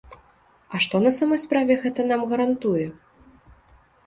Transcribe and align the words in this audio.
А 0.75 0.79
што 0.85 1.01
на 1.05 1.11
самой 1.17 1.39
справе 1.43 1.77
гэта 1.83 2.01
нам 2.13 2.21
гарантуе? 2.33 2.87